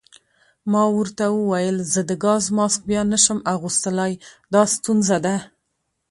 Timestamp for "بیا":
2.89-3.01